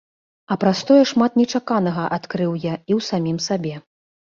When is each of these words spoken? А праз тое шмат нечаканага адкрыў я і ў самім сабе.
А 0.53 0.55
праз 0.63 0.79
тое 0.89 1.03
шмат 1.11 1.37
нечаканага 1.41 2.07
адкрыў 2.19 2.59
я 2.65 2.73
і 2.75 2.91
ў 2.99 3.11
самім 3.11 3.37
сабе. 3.51 3.75